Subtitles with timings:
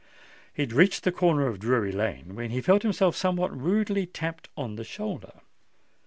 [0.51, 4.49] He had reached the corner of Drury Lane, when he felt himself somewhat rudely tapped
[4.57, 5.33] on the shoulder.